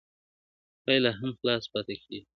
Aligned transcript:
•پای 0.83 0.97
لا 1.03 1.11
هم 1.19 1.29
خلاص 1.39 1.63
پاته 1.73 1.93
کيږي, 2.03 2.21